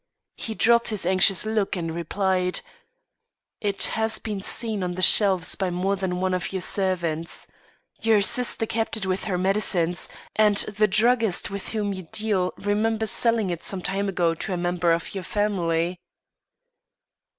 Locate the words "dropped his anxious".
0.55-1.45